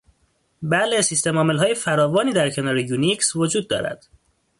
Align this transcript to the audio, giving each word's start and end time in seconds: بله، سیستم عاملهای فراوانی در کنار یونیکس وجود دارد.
بله، 0.61 1.01
سیستم 1.01 1.37
عاملهای 1.37 1.73
فراوانی 1.75 2.31
در 2.31 2.49
کنار 2.49 2.77
یونیکس 2.77 3.35
وجود 3.35 3.67
دارد. 3.67 4.07